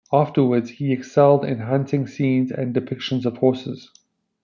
[0.11, 3.91] Afterwards he excelled in hunting scenes and depictions of horses.